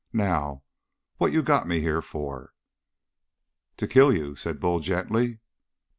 [0.13, 0.63] Now
[1.17, 2.55] what you got me here for?"
[3.77, 5.41] "To kill you," said Bull gently.